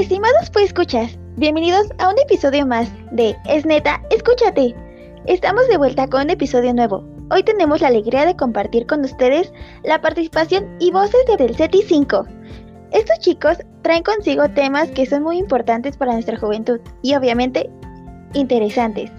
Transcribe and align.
Estimados 0.00 0.48
pues 0.50 0.64
escuchas, 0.64 1.18
bienvenidos 1.36 1.86
a 1.98 2.08
un 2.08 2.18
episodio 2.18 2.64
más 2.64 2.90
de 3.12 3.36
Es 3.44 3.66
neta, 3.66 4.00
escúchate. 4.10 4.74
Estamos 5.26 5.68
de 5.68 5.76
vuelta 5.76 6.06
con 6.06 6.22
un 6.22 6.30
episodio 6.30 6.72
nuevo. 6.72 7.04
Hoy 7.30 7.42
tenemos 7.42 7.82
la 7.82 7.88
alegría 7.88 8.24
de 8.24 8.34
compartir 8.34 8.86
con 8.86 9.04
ustedes 9.04 9.52
la 9.84 10.00
participación 10.00 10.74
y 10.80 10.90
voces 10.90 11.20
de 11.26 11.36
Del 11.36 11.54
CETI 11.54 11.82
5. 11.82 12.26
Estos 12.92 13.18
chicos 13.18 13.58
traen 13.82 14.02
consigo 14.02 14.48
temas 14.48 14.90
que 14.90 15.04
son 15.04 15.22
muy 15.22 15.36
importantes 15.36 15.98
para 15.98 16.14
nuestra 16.14 16.38
juventud 16.38 16.80
y 17.02 17.14
obviamente 17.14 17.68
interesantes. 18.32 19.10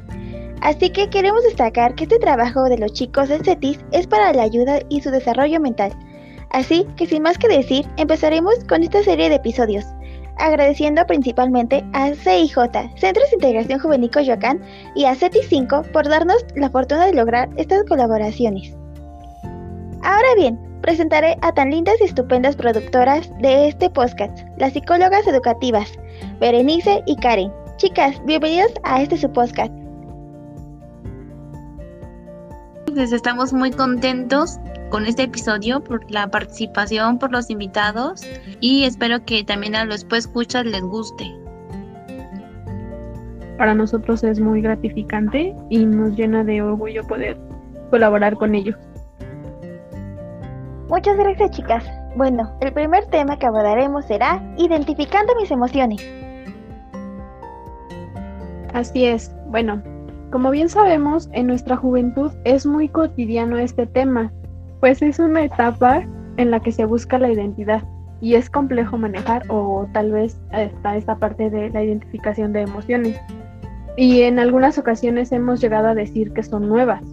Así 0.61 0.89
que 0.89 1.11
queremos 1.11 1.43
destacar 1.43 1.93
que 1.93 2.05
este 2.05 2.17
trabajo 2.17 2.63
de 2.63 2.79
los 2.79 2.91
chicos 2.93 3.29
del 3.29 3.45
CETIS 3.45 3.85
es 3.91 4.07
para 4.07 4.33
la 4.33 4.41
ayuda 4.41 4.79
y 4.89 5.01
su 5.01 5.11
desarrollo 5.11 5.59
mental. 5.59 5.93
Así 6.49 6.87
que 6.97 7.05
sin 7.05 7.21
más 7.21 7.37
que 7.37 7.47
decir, 7.47 7.85
empezaremos 7.97 8.55
con 8.67 8.81
esta 8.81 9.03
serie 9.03 9.29
de 9.29 9.35
episodios, 9.35 9.85
agradeciendo 10.37 11.05
principalmente 11.05 11.83
a 11.93 12.13
CIJ, 12.13 12.55
Centros 12.95 13.29
de 13.29 13.35
Integración 13.35 13.79
Juvenil 13.79 14.11
Coyoacán, 14.11 14.61
y 14.95 15.05
a 15.05 15.15
CETIS 15.15 15.47
5 15.49 15.83
por 15.93 16.07
darnos 16.07 16.45
la 16.55 16.69
fortuna 16.69 17.05
de 17.05 17.13
lograr 17.13 17.49
estas 17.57 17.83
colaboraciones. 17.85 18.75
Ahora 20.03 20.35
bien, 20.35 20.59
presentaré 20.81 21.37
a 21.41 21.53
tan 21.53 21.69
lindas 21.69 21.95
y 22.01 22.05
estupendas 22.05 22.55
productoras 22.55 23.29
de 23.39 23.67
este 23.67 23.89
podcast, 23.89 24.39
las 24.57 24.73
psicólogas 24.73 25.27
educativas, 25.27 25.91
Berenice 26.39 27.03
y 27.05 27.15
Karen. 27.17 27.51
Chicas, 27.77 28.19
bienvenidas 28.25 28.71
a 28.83 29.01
este 29.01 29.17
su. 29.17 29.31
Pues 29.31 29.53
estamos 33.13 33.53
muy 33.53 33.71
contentos 33.71 34.57
con 34.91 35.05
este 35.05 35.23
episodio 35.23 35.81
por 35.81 36.09
la 36.11 36.27
participación, 36.27 37.17
por 37.17 37.31
los 37.31 37.49
invitados 37.49 38.21
y 38.59 38.83
espero 38.83 39.23
que 39.25 39.43
también 39.43 39.75
a 39.75 39.85
los 39.85 40.03
pues 40.03 40.25
escuchas 40.25 40.65
les 40.65 40.81
guste. 40.81 41.33
Para 43.57 43.73
nosotros 43.73 44.23
es 44.23 44.39
muy 44.39 44.61
gratificante 44.61 45.55
y 45.69 45.85
nos 45.85 46.15
llena 46.15 46.43
de 46.43 46.61
orgullo 46.61 47.03
poder 47.07 47.37
colaborar 47.89 48.35
con 48.35 48.53
ellos. 48.53 48.75
Muchas 50.89 51.15
gracias 51.17 51.51
chicas. 51.51 51.85
Bueno, 52.17 52.51
el 52.59 52.73
primer 52.73 53.05
tema 53.05 53.39
que 53.39 53.45
abordaremos 53.45 54.05
será 54.05 54.43
identificando 54.57 55.33
mis 55.39 55.49
emociones. 55.51 56.05
Así 58.73 59.05
es. 59.05 59.33
Bueno, 59.47 59.81
como 60.31 60.51
bien 60.51 60.67
sabemos, 60.67 61.29
en 61.31 61.47
nuestra 61.47 61.77
juventud 61.77 62.31
es 62.43 62.65
muy 62.65 62.89
cotidiano 62.89 63.57
este 63.57 63.85
tema, 63.85 64.33
pues 64.81 65.01
es 65.01 65.19
una 65.19 65.45
etapa 65.45 66.03
en 66.37 66.51
la 66.51 66.59
que 66.59 66.71
se 66.71 66.85
busca 66.85 67.17
la 67.19 67.31
identidad 67.31 67.83
y 68.19 68.35
es 68.35 68.49
complejo 68.49 68.97
manejar 68.97 69.43
o 69.47 69.87
tal 69.93 70.11
vez 70.11 70.39
está 70.51 70.97
esta 70.97 71.15
parte 71.15 71.49
de 71.49 71.69
la 71.69 71.83
identificación 71.83 72.51
de 72.51 72.61
emociones. 72.61 73.19
Y 73.95 74.21
en 74.23 74.39
algunas 74.39 74.77
ocasiones 74.77 75.31
hemos 75.31 75.61
llegado 75.61 75.87
a 75.87 75.95
decir 75.95 76.33
que 76.33 76.43
son 76.43 76.67
nuevas, 76.67 77.03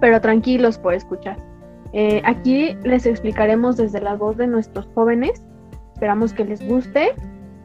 pero 0.00 0.20
tranquilos 0.20 0.78
por 0.78 0.94
escuchar. 0.94 1.36
Eh, 1.92 2.20
aquí 2.24 2.76
les 2.82 3.06
explicaremos 3.06 3.76
desde 3.76 4.00
la 4.00 4.14
voz 4.14 4.36
de 4.36 4.48
nuestros 4.48 4.88
jóvenes, 4.94 5.44
esperamos 5.94 6.32
que 6.32 6.44
les 6.44 6.66
guste 6.66 7.12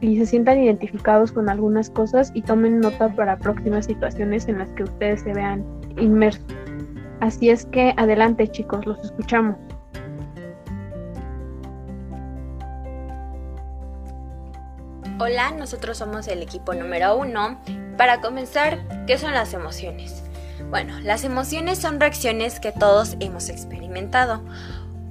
y 0.00 0.18
se 0.18 0.26
sientan 0.26 0.60
identificados 0.60 1.32
con 1.32 1.48
algunas 1.48 1.90
cosas 1.90 2.30
y 2.34 2.42
tomen 2.42 2.78
nota 2.78 3.08
para 3.08 3.38
próximas 3.38 3.86
situaciones 3.86 4.48
en 4.48 4.58
las 4.58 4.70
que 4.70 4.84
ustedes 4.84 5.22
se 5.22 5.34
vean 5.34 5.64
inmersos. 5.98 6.44
Así 7.20 7.50
es 7.50 7.66
que 7.66 7.92
adelante 7.96 8.48
chicos, 8.48 8.86
los 8.86 8.98
escuchamos. 9.04 9.56
Hola, 15.18 15.50
nosotros 15.50 15.98
somos 15.98 16.28
el 16.28 16.42
equipo 16.42 16.72
número 16.72 17.14
uno. 17.16 17.60
Para 17.98 18.22
comenzar, 18.22 18.78
¿qué 19.06 19.18
son 19.18 19.34
las 19.34 19.52
emociones? 19.52 20.22
Bueno, 20.70 20.98
las 21.00 21.24
emociones 21.24 21.78
son 21.78 22.00
reacciones 22.00 22.58
que 22.58 22.72
todos 22.72 23.16
hemos 23.20 23.50
experimentado. 23.50 24.42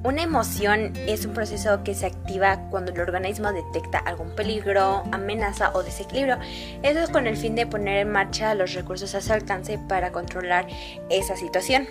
Una 0.01 0.23
emoción 0.23 0.93
es 0.95 1.25
un 1.25 1.33
proceso 1.33 1.83
que 1.83 1.93
se 1.93 2.05
activa 2.05 2.69
cuando 2.69 2.93
el 2.93 3.01
organismo 3.01 3.51
detecta 3.51 3.97
algún 3.97 4.29
peligro, 4.29 5.03
amenaza 5.11 5.71
o 5.73 5.83
desequilibrio. 5.83 6.37
Eso 6.83 6.99
es 7.01 7.09
con 7.09 7.27
el 7.27 7.35
fin 7.35 7.53
de 7.53 7.67
poner 7.67 7.97
en 7.97 8.11
marcha 8.11 8.55
los 8.55 8.73
recursos 8.73 9.13
a 9.13 9.19
su 9.19 9.33
alcance 9.33 9.77
para 9.89 10.13
controlar 10.13 10.67
esa 11.09 11.35
situación. 11.35 11.85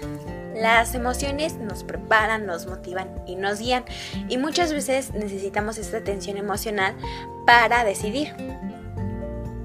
Las 0.55 0.95
emociones 0.95 1.57
nos 1.57 1.85
preparan, 1.85 2.47
nos 2.47 2.67
motivan 2.67 3.11
y 3.27 3.37
nos 3.37 3.61
guían 3.61 3.85
y 4.29 4.39
muchas 4.39 4.73
veces 4.73 5.13
necesitamos 5.13 5.77
esta 5.77 5.99
atención 5.99 6.39
emocional 6.39 6.97
para 7.47 7.85
decidir. 7.85 8.33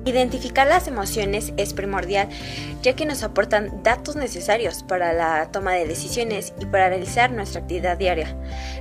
Identificar 0.06 0.68
las 0.68 0.88
emociones 0.88 1.54
es 1.58 1.74
primordial 1.74 2.30
ya 2.84 2.94
que 2.94 3.06
nos 3.06 3.24
aportan 3.24 3.82
datos 3.82 4.18
necesarios 4.18 4.84
para 4.84 5.14
la 5.14 5.50
toma 5.52 5.72
de 5.74 5.88
decisiones 5.88 6.54
y 6.60 6.66
para 6.66 6.90
realizar 6.90 7.32
nuestra 7.32 7.62
actividad 7.62 7.98
diaria. 7.98 8.36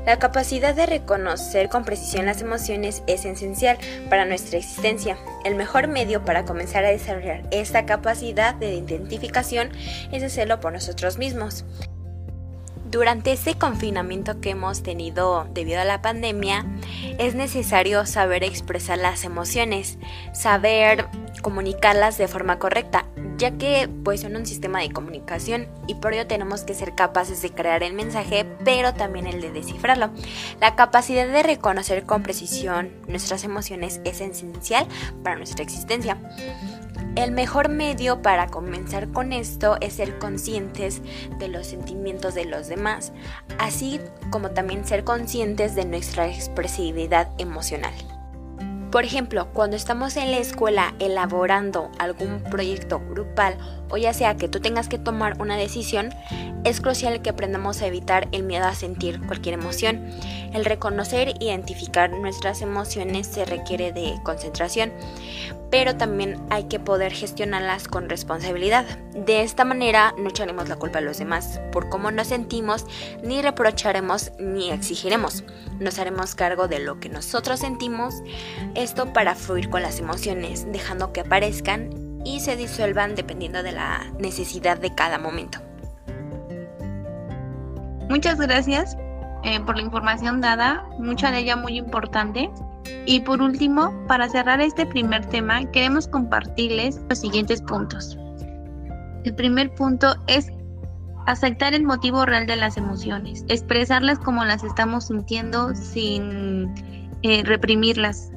La 0.04 0.18
capacidad 0.18 0.74
de 0.74 0.86
reconocer 0.86 1.68
con 1.68 1.84
precisión 1.84 2.26
las 2.26 2.42
emociones 2.42 3.04
es 3.06 3.24
esencial 3.24 3.78
para 4.10 4.24
nuestra 4.24 4.58
existencia. 4.58 5.16
El 5.44 5.54
mejor 5.54 5.86
medio 5.86 6.24
para 6.24 6.44
comenzar 6.44 6.84
a 6.84 6.90
desarrollar 6.90 7.44
esta 7.52 7.86
capacidad 7.86 8.54
de 8.54 8.74
identificación 8.74 9.70
es 10.10 10.24
hacerlo 10.24 10.58
por 10.58 10.72
nosotros 10.72 11.16
mismos. 11.16 11.64
Durante 12.92 13.32
este 13.32 13.54
confinamiento 13.54 14.38
que 14.42 14.50
hemos 14.50 14.82
tenido 14.82 15.46
debido 15.54 15.80
a 15.80 15.84
la 15.86 16.02
pandemia, 16.02 16.66
es 17.18 17.34
necesario 17.34 18.04
saber 18.04 18.44
expresar 18.44 18.98
las 18.98 19.24
emociones, 19.24 19.96
saber 20.34 21.06
comunicarlas 21.40 22.18
de 22.18 22.28
forma 22.28 22.58
correcta, 22.58 23.06
ya 23.38 23.52
que 23.52 23.88
pues 24.04 24.20
son 24.20 24.36
un 24.36 24.44
sistema 24.44 24.80
de 24.80 24.92
comunicación 24.92 25.68
y 25.86 25.94
por 25.94 26.12
ello 26.12 26.26
tenemos 26.26 26.64
que 26.64 26.74
ser 26.74 26.94
capaces 26.94 27.40
de 27.40 27.48
crear 27.48 27.82
el 27.82 27.94
mensaje, 27.94 28.44
pero 28.62 28.92
también 28.92 29.26
el 29.26 29.40
de 29.40 29.50
descifrarlo. 29.50 30.10
La 30.60 30.76
capacidad 30.76 31.26
de 31.26 31.42
reconocer 31.42 32.04
con 32.04 32.22
precisión 32.22 32.92
nuestras 33.08 33.42
emociones 33.42 34.02
es 34.04 34.20
esencial 34.20 34.86
para 35.22 35.36
nuestra 35.36 35.64
existencia. 35.64 36.18
El 37.14 37.30
mejor 37.32 37.68
medio 37.68 38.22
para 38.22 38.46
comenzar 38.46 39.12
con 39.12 39.34
esto 39.34 39.76
es 39.82 39.94
ser 39.94 40.18
conscientes 40.18 41.02
de 41.38 41.48
los 41.48 41.66
sentimientos 41.66 42.34
de 42.34 42.46
los 42.46 42.68
demás, 42.68 43.12
así 43.58 44.00
como 44.30 44.52
también 44.52 44.86
ser 44.86 45.04
conscientes 45.04 45.74
de 45.74 45.84
nuestra 45.84 46.26
expresividad 46.28 47.28
emocional. 47.36 47.92
Por 48.90 49.04
ejemplo, 49.04 49.48
cuando 49.52 49.76
estamos 49.76 50.16
en 50.16 50.30
la 50.30 50.38
escuela 50.38 50.94
elaborando 51.00 51.90
algún 51.98 52.42
proyecto 52.44 53.00
grupal 53.10 53.58
o 53.90 53.98
ya 53.98 54.14
sea 54.14 54.36
que 54.36 54.48
tú 54.48 54.60
tengas 54.60 54.88
que 54.88 54.98
tomar 54.98 55.40
una 55.40 55.58
decisión, 55.58 56.14
es 56.64 56.80
crucial 56.80 57.20
que 57.20 57.30
aprendamos 57.30 57.82
a 57.82 57.86
evitar 57.86 58.28
el 58.32 58.42
miedo 58.42 58.66
a 58.66 58.74
sentir 58.74 59.20
cualquier 59.26 59.54
emoción. 59.54 60.01
El 60.52 60.66
reconocer 60.66 61.28
e 61.28 61.34
identificar 61.40 62.10
nuestras 62.10 62.60
emociones 62.60 63.26
se 63.26 63.44
requiere 63.44 63.92
de 63.92 64.14
concentración, 64.22 64.92
pero 65.70 65.96
también 65.96 66.38
hay 66.50 66.64
que 66.64 66.78
poder 66.78 67.12
gestionarlas 67.12 67.88
con 67.88 68.10
responsabilidad. 68.10 68.84
De 69.14 69.42
esta 69.42 69.64
manera 69.64 70.14
no 70.18 70.28
echaremos 70.28 70.68
la 70.68 70.76
culpa 70.76 70.98
a 70.98 71.02
los 71.02 71.18
demás 71.18 71.58
por 71.72 71.88
cómo 71.88 72.10
nos 72.10 72.28
sentimos, 72.28 72.84
ni 73.22 73.40
reprocharemos 73.40 74.32
ni 74.38 74.70
exigiremos. 74.70 75.42
Nos 75.80 75.98
haremos 75.98 76.34
cargo 76.34 76.68
de 76.68 76.80
lo 76.80 77.00
que 77.00 77.08
nosotros 77.08 77.60
sentimos, 77.60 78.22
esto 78.74 79.14
para 79.14 79.34
fluir 79.34 79.70
con 79.70 79.80
las 79.80 79.98
emociones, 79.98 80.70
dejando 80.70 81.14
que 81.14 81.20
aparezcan 81.20 82.20
y 82.26 82.40
se 82.40 82.56
disuelvan 82.56 83.14
dependiendo 83.14 83.62
de 83.62 83.72
la 83.72 84.12
necesidad 84.18 84.76
de 84.76 84.94
cada 84.94 85.18
momento. 85.18 85.60
Muchas 88.10 88.38
gracias 88.38 88.98
eh, 89.44 89.60
por 89.60 89.76
la 89.76 89.82
información 89.82 90.40
dada, 90.40 90.84
mucha 90.98 91.30
de 91.30 91.38
ella 91.38 91.56
muy 91.56 91.78
importante. 91.78 92.50
Y 93.06 93.20
por 93.20 93.40
último, 93.40 93.92
para 94.06 94.28
cerrar 94.28 94.60
este 94.60 94.86
primer 94.86 95.26
tema, 95.26 95.64
queremos 95.70 96.08
compartirles 96.08 97.00
los 97.08 97.20
siguientes 97.20 97.62
puntos. 97.62 98.18
El 99.24 99.34
primer 99.34 99.72
punto 99.74 100.16
es 100.26 100.50
aceptar 101.26 101.74
el 101.74 101.84
motivo 101.84 102.26
real 102.26 102.46
de 102.46 102.56
las 102.56 102.76
emociones, 102.76 103.44
expresarlas 103.48 104.18
como 104.18 104.44
las 104.44 104.64
estamos 104.64 105.06
sintiendo 105.06 105.74
sin 105.74 106.72
eh, 107.22 107.42
reprimirlas. 107.44 108.30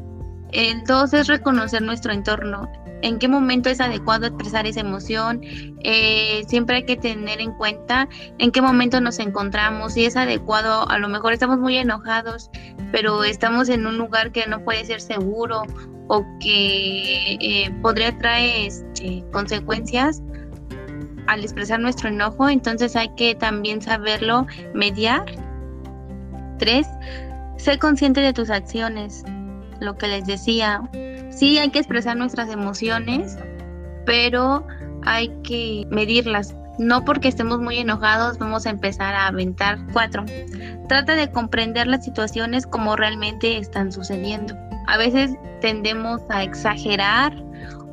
El 0.51 0.83
dos 0.83 1.13
es 1.13 1.27
reconocer 1.27 1.81
nuestro 1.81 2.13
entorno, 2.13 2.69
en 3.01 3.19
qué 3.19 3.27
momento 3.27 3.69
es 3.69 3.81
adecuado 3.81 4.27
expresar 4.27 4.65
esa 4.65 4.79
emoción. 4.79 5.41
Eh, 5.83 6.43
siempre 6.47 6.77
hay 6.77 6.85
que 6.85 6.97
tener 6.97 7.41
en 7.41 7.51
cuenta 7.53 8.07
en 8.37 8.51
qué 8.51 8.61
momento 8.61 9.01
nos 9.01 9.19
encontramos, 9.19 9.93
si 9.93 10.05
es 10.05 10.15
adecuado, 10.15 10.89
a 10.89 10.97
lo 10.99 11.07
mejor 11.07 11.33
estamos 11.33 11.59
muy 11.59 11.77
enojados, 11.77 12.49
pero 12.91 13.23
estamos 13.23 13.69
en 13.69 13.85
un 13.85 13.97
lugar 13.97 14.31
que 14.31 14.45
no 14.47 14.63
puede 14.63 14.85
ser 14.85 15.01
seguro 15.01 15.63
o 16.07 16.25
que 16.39 17.37
eh, 17.41 17.71
podría 17.81 18.17
traer 18.17 18.67
este, 18.67 19.23
consecuencias 19.31 20.21
al 21.27 21.41
expresar 21.41 21.79
nuestro 21.79 22.09
enojo, 22.09 22.49
entonces 22.49 22.95
hay 22.95 23.09
que 23.15 23.35
también 23.35 23.81
saberlo 23.81 24.45
mediar. 24.73 25.25
Tres, 26.59 26.87
ser 27.57 27.79
consciente 27.79 28.21
de 28.21 28.31
tus 28.31 28.49
acciones, 28.49 29.23
lo 29.79 29.97
que 29.97 30.07
les 30.07 30.25
decía, 30.25 30.81
Sí, 31.35 31.57
hay 31.57 31.69
que 31.69 31.79
expresar 31.79 32.15
nuestras 32.15 32.49
emociones, 32.49 33.37
pero 34.05 34.65
hay 35.03 35.29
que 35.43 35.85
medirlas. 35.89 36.55
No 36.79 37.05
porque 37.05 37.27
estemos 37.27 37.59
muy 37.59 37.77
enojados 37.77 38.37
vamos 38.37 38.65
a 38.65 38.69
empezar 38.69 39.13
a 39.13 39.27
aventar 39.27 39.77
cuatro. 39.93 40.25
Trata 40.87 41.15
de 41.15 41.29
comprender 41.31 41.87
las 41.87 42.05
situaciones 42.05 42.65
como 42.65 42.95
realmente 42.95 43.57
están 43.57 43.91
sucediendo. 43.91 44.55
A 44.87 44.97
veces 44.97 45.31
tendemos 45.61 46.21
a 46.29 46.43
exagerar 46.43 47.33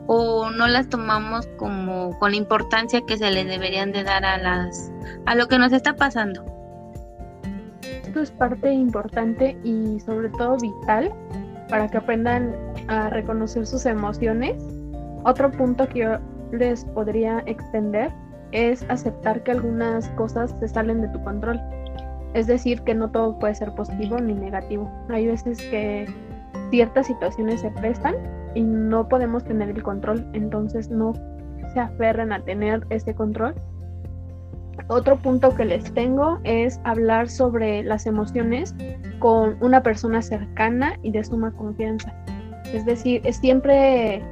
o 0.07 0.51
no 0.51 0.67
las 0.69 0.89
tomamos 0.89 1.49
como 1.59 2.17
con 2.19 2.33
la 2.33 2.37
importancia 2.37 3.01
que 3.07 3.17
se 3.17 3.31
le 3.31 3.45
deberían 3.45 3.93
de 3.93 4.05
dar 4.05 4.25
a 4.25 4.37
las 4.39 4.91
a 5.27 5.35
lo 5.35 5.49
que 5.49 5.59
nos 5.59 5.73
está 5.73 5.95
pasando. 5.95 6.45
Esto 7.83 8.21
es 8.21 8.31
parte 8.31 8.73
importante 8.73 9.57
y 9.65 9.99
sobre 10.01 10.29
todo 10.31 10.57
vital 10.59 11.13
para 11.69 11.89
que 11.89 11.97
aprendan 11.97 12.55
a 12.89 13.11
reconocer 13.11 13.67
sus 13.67 13.87
emociones. 13.87 14.63
Otro 15.25 15.51
punto 15.51 15.89
que 15.89 16.01
yo 16.01 16.19
les 16.53 16.85
podría 16.85 17.43
extender 17.47 18.13
es 18.53 18.85
aceptar 18.89 19.43
que 19.43 19.53
algunas 19.53 20.09
cosas 20.11 20.55
se 20.61 20.69
salen 20.69 21.01
de 21.01 21.09
tu 21.09 21.23
control. 21.25 21.61
Es 22.35 22.47
decir, 22.47 22.83
que 22.83 22.95
no 22.95 23.11
todo 23.11 23.39
puede 23.39 23.55
ser 23.55 23.75
positivo 23.75 24.19
ni 24.19 24.35
negativo. 24.35 24.91
Hay 25.09 25.27
veces 25.27 25.59
que 25.71 26.07
ciertas 26.71 27.07
situaciones 27.07 27.61
se 27.61 27.71
prestan 27.71 28.15
y 28.55 28.63
no 28.63 29.09
podemos 29.09 29.45
tener 29.45 29.71
el 29.71 29.83
control, 29.83 30.27
entonces 30.33 30.91
no 30.91 31.13
se 31.73 31.81
aferren 31.81 32.33
a 32.33 32.43
tener 32.43 32.87
ese 32.91 33.15
control. 33.15 33.55
Otro 34.89 35.17
punto 35.17 35.55
que 35.55 35.65
les 35.65 35.93
tengo 35.93 36.39
es 36.45 36.81
hablar 36.85 37.29
sobre 37.29 37.83
las 37.83 38.07
emociones 38.07 38.75
con 39.19 39.57
una 39.61 39.83
persona 39.83 40.23
cercana 40.23 40.99
y 41.03 41.13
de 41.13 41.23
suma 41.25 41.53
confianza. 41.53 42.13
Es 42.73 42.85
decir, 42.85 43.21
es 43.25 43.37
siempre 43.37 44.23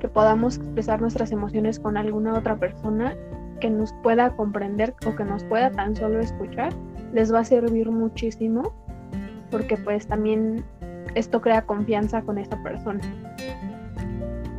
que 0.00 0.08
podamos 0.08 0.58
expresar 0.58 1.00
nuestras 1.00 1.32
emociones 1.32 1.80
con 1.80 1.96
alguna 1.96 2.34
otra 2.34 2.56
persona 2.56 3.16
que 3.60 3.70
nos 3.70 3.92
pueda 4.02 4.36
comprender 4.36 4.94
o 5.06 5.16
que 5.16 5.24
nos 5.24 5.42
pueda 5.44 5.70
tan 5.70 5.96
solo 5.96 6.20
escuchar, 6.20 6.72
les 7.12 7.32
va 7.32 7.40
a 7.40 7.44
servir 7.44 7.90
muchísimo 7.90 8.74
porque 9.50 9.76
pues 9.78 10.06
también 10.06 10.64
esto 11.14 11.40
crea 11.40 11.62
confianza 11.62 12.20
con 12.22 12.36
esta 12.36 12.62
persona. 12.62 13.00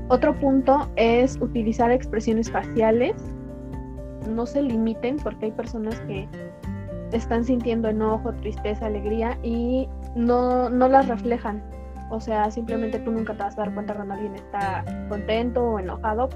Otro 0.10 0.34
punto 0.40 0.90
es 0.96 1.38
utilizar 1.42 1.92
expresiones 1.92 2.50
faciales. 2.50 3.16
No 4.34 4.46
se 4.46 4.62
limiten 4.62 5.18
porque 5.18 5.48
hay 5.48 5.52
personas 5.52 6.00
que 6.02 6.28
están 7.12 7.44
sintiendo 7.44 7.90
enojo, 7.90 8.34
tristeza, 8.34 8.88
alegría 8.88 9.38
y 9.44 9.88
no, 10.16 10.70
no 10.70 10.88
las 10.88 11.08
reflejan. 11.08 11.62
O 12.10 12.20
sea, 12.20 12.50
simplemente 12.52 13.00
tú 13.00 13.12
nunca 13.12 13.34
te 13.34 13.44
vas 13.44 13.58
a 13.58 13.62
dar 13.62 13.74
cuenta 13.74 13.94
cuando 13.94 14.14
alguien 14.14 14.36
está 14.36 14.84
contento 15.10 15.64
o 15.64 15.80
enojado. 15.80 16.30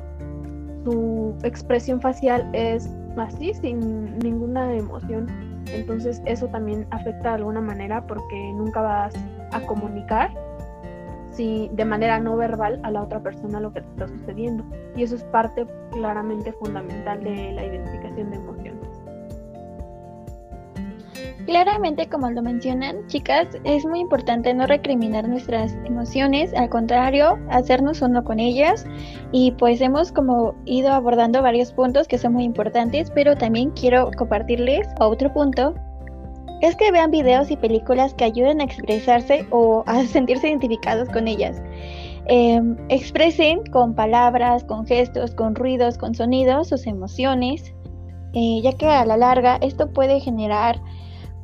Su 0.84 1.36
expresión 1.44 2.02
facial 2.02 2.50
es 2.54 2.90
así, 3.18 3.54
sin 3.54 4.18
ninguna 4.20 4.74
emoción. 4.76 5.28
Entonces 5.68 6.22
eso 6.26 6.48
también 6.48 6.88
afecta 6.92 7.30
de 7.30 7.36
alguna 7.36 7.62
manera 7.62 8.06
porque 8.06 8.54
nunca 8.54 8.82
vas 8.82 9.14
a 9.52 9.62
comunicar 9.62 10.32
si 11.32 11.70
de 11.74 11.86
manera 11.86 12.20
no 12.20 12.36
verbal 12.36 12.80
a 12.84 12.92
la 12.92 13.04
otra 13.04 13.22
persona 13.22 13.60
lo 13.60 13.72
que 13.72 13.82
te 13.82 13.88
está 13.90 14.08
sucediendo. 14.08 14.66
Y 14.96 15.04
eso 15.04 15.16
es 15.16 15.24
parte 15.26 15.66
claramente 15.92 16.52
fundamental 16.54 17.24
de 17.24 17.54
la 17.54 17.66
identificación 17.66 18.32
de 18.32 18.36
emociones. 18.36 18.51
Claramente, 21.46 22.08
como 22.08 22.30
lo 22.30 22.42
mencionan, 22.42 23.06
chicas, 23.08 23.48
es 23.64 23.86
muy 23.86 24.00
importante 24.00 24.54
no 24.54 24.68
recriminar 24.68 25.28
nuestras 25.28 25.76
emociones, 25.86 26.54
al 26.54 26.70
contrario, 26.70 27.40
hacernos 27.50 28.02
uno 28.02 28.24
con 28.24 28.40
ellas. 28.40 28.86
Y 29.32 29.52
pues 29.54 29.82
hemos 29.82 30.12
como 30.12 30.56
ido 30.66 30.92
abordando 30.92 31.42
varios 31.42 31.74
puntos 31.74 32.08
que 32.08 32.18
son 32.18 32.34
muy 32.34 32.44
importantes, 32.44 33.12
pero 33.12 33.36
también 33.36 33.72
quiero 33.72 34.12
compartirles 34.18 34.88
otro 35.00 35.34
punto 35.34 35.74
es 36.62 36.76
que 36.76 36.92
vean 36.92 37.10
videos 37.12 37.50
y 37.50 37.58
películas 37.58 38.14
que 38.14 38.24
ayuden 38.24 38.62
a 38.62 38.64
expresarse 38.64 39.46
o 39.50 39.84
a 39.88 40.04
sentirse 40.06 40.48
identificados 40.48 41.10
con 41.10 41.28
ellas. 41.28 41.62
Em, 42.26 42.78
expresen 42.90 43.64
con 43.72 43.96
palabras, 43.96 44.64
con 44.64 44.86
gestos, 44.86 45.34
con 45.34 45.56
ruidos, 45.56 45.98
con 45.98 46.14
sonidos 46.14 46.70
sus 46.70 46.86
emociones, 46.86 47.74
eh, 48.34 48.62
ya 48.62 48.74
que 48.74 48.86
a 48.86 49.06
la 49.06 49.18
larga 49.18 49.58
esto 49.62 49.92
puede 49.92 50.20
generar 50.20 50.80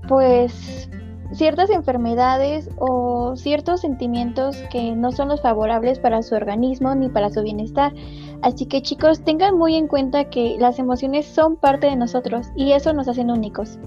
pues 0.07 0.89
ciertas 1.31 1.69
enfermedades 1.69 2.69
o 2.77 3.35
ciertos 3.35 3.81
sentimientos 3.81 4.57
que 4.71 4.95
no 4.95 5.11
son 5.11 5.29
los 5.29 5.41
favorables 5.41 5.99
para 5.99 6.21
su 6.23 6.35
organismo 6.35 6.95
ni 6.95 7.09
para 7.09 7.29
su 7.29 7.43
bienestar. 7.43 7.93
Así 8.41 8.65
que 8.65 8.81
chicos, 8.81 9.21
tengan 9.23 9.57
muy 9.57 9.75
en 9.75 9.87
cuenta 9.87 10.29
que 10.29 10.55
las 10.59 10.79
emociones 10.79 11.25
son 11.25 11.57
parte 11.57 11.87
de 11.87 11.95
nosotros 11.95 12.47
y 12.55 12.71
eso 12.71 12.93
nos 12.93 13.07
hacen 13.07 13.29
únicos. 13.29 13.77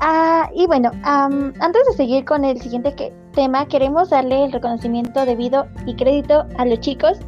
Ah, 0.00 0.50
y 0.54 0.66
bueno, 0.66 0.90
antes 1.04 1.82
de 1.88 1.96
seguir 1.96 2.24
con 2.24 2.44
el 2.44 2.60
siguiente 2.60 3.14
tema, 3.32 3.66
queremos 3.66 4.10
darle 4.10 4.44
el 4.44 4.52
reconocimiento 4.52 5.24
debido 5.24 5.66
y 5.86 5.94
crédito 5.94 6.44
a 6.58 6.64
los 6.64 6.80
chicos. 6.80 7.18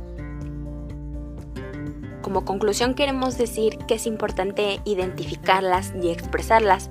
Como 2.21 2.45
conclusión 2.45 2.95
queremos 2.95 3.39
decir 3.39 3.79
que 3.87 3.95
es 3.95 4.07
importante 4.07 4.81
identificarlas 4.85 5.93
y 6.03 6.11
expresarlas, 6.11 6.91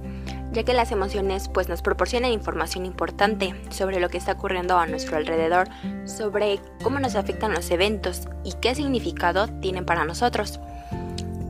ya 0.53 0.63
que 0.63 0.73
las 0.73 0.91
emociones 0.91 1.50
pues 1.50 1.67
nos 1.67 1.81
proporcionan 1.81 2.31
información 2.31 2.85
importante 2.85 3.55
sobre 3.69 4.00
lo 4.00 4.09
que 4.09 4.17
está 4.17 4.33
ocurriendo 4.33 4.77
a 4.77 4.85
nuestro 4.85 5.17
alrededor, 5.17 5.67
sobre 6.05 6.59
cómo 6.83 7.00
nos 7.00 7.15
afectan 7.15 7.53
los 7.53 7.69
eventos 7.71 8.27
y 8.44 8.53
qué 8.53 8.75
significado 8.75 9.47
tienen 9.47 9.85
para 9.85 10.05
nosotros. 10.05 10.59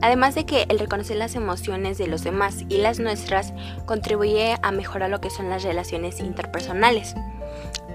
Además 0.01 0.35
de 0.35 0.45
que 0.45 0.65
el 0.67 0.79
reconocer 0.79 1.17
las 1.17 1.35
emociones 1.35 1.97
de 1.97 2.07
los 2.07 2.23
demás 2.23 2.65
y 2.67 2.77
las 2.77 2.99
nuestras 2.99 3.53
contribuye 3.85 4.57
a 4.61 4.71
mejorar 4.71 5.09
lo 5.09 5.21
que 5.21 5.29
son 5.29 5.49
las 5.49 5.63
relaciones 5.63 6.19
interpersonales. 6.19 7.15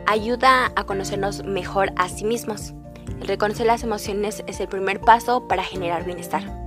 Ayuda 0.06 0.72
a 0.75 0.84
conocernos 0.84 1.44
mejor 1.44 1.93
a 1.96 2.08
sí 2.08 2.25
mismos. 2.25 2.72
El 3.20 3.28
reconocer 3.28 3.66
las 3.66 3.82
emociones 3.82 4.43
es 4.46 4.60
el 4.60 4.69
primer 4.69 5.00
paso 5.00 5.49
para 5.49 5.62
generar 5.62 6.05
bienestar. 6.05 6.57